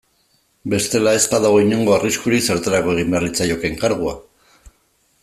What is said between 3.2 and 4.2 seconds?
litzaioke enkargua.